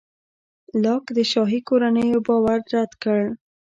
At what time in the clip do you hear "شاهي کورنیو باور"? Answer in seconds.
1.31-2.59